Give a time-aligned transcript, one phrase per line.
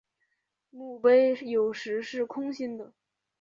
[0.71, 2.91] 墓碑有时是空心的。